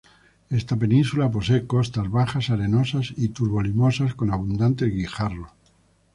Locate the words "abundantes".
4.31-4.89